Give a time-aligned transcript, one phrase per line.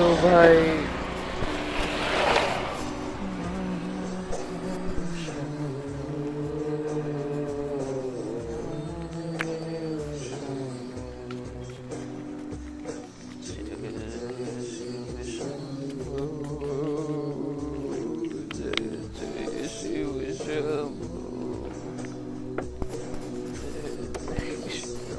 [0.00, 0.60] तो भाई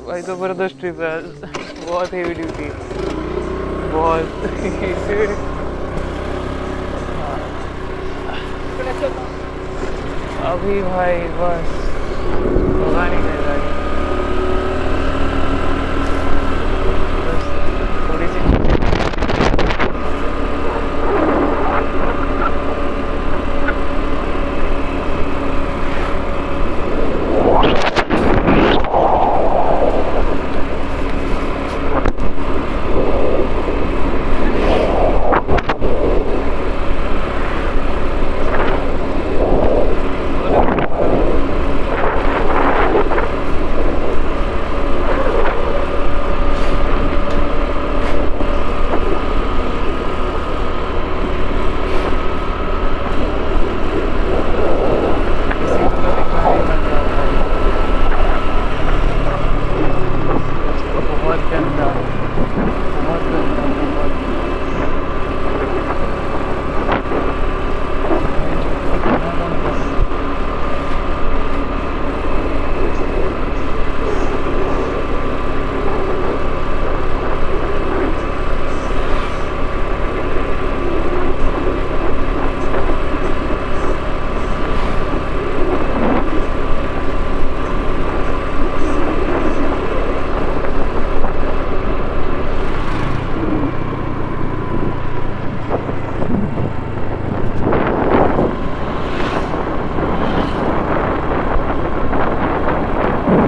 [0.01, 1.21] भाई ज़बरदस्त ट्रिप है
[1.85, 3.10] बहुत हेवी ड्यूटी
[3.93, 4.21] बहुत
[10.45, 12.70] अभी भाई बस।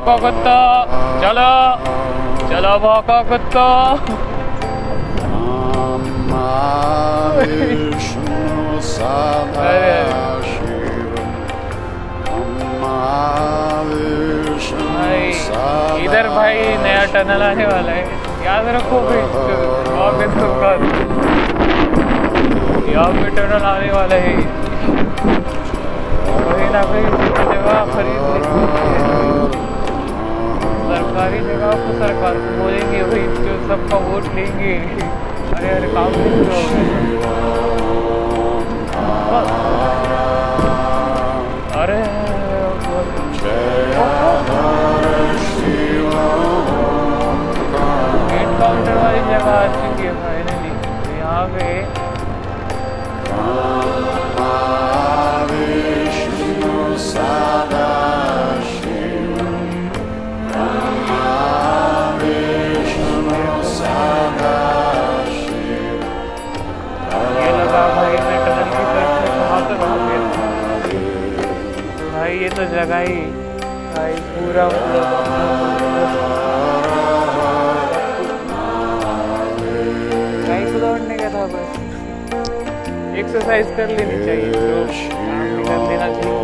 [0.01, 0.57] भौको कुत्ता
[1.21, 1.49] चलो
[2.49, 3.65] चलो भौको कुत्ता
[16.03, 18.01] इधर भाई नया टनल आने वाला है।
[18.45, 20.11] याद रखो भाई यहाँ
[20.61, 20.77] कर
[22.91, 24.33] यहाँ पे टनल आने वाला है।
[31.31, 34.73] सरकारी जगह आपको सरकार को बोलेंगे, भाई, जो सबका वोट लेंगे।
[35.55, 37.20] अरे अरे, काम नहीं
[72.61, 73.15] तो जगह ही
[73.93, 74.65] भाई पूरा
[81.17, 81.79] का था बस।
[83.17, 86.40] एक्सरसाइज कर लेनी चाहिए। तो काम लेना चाहिए।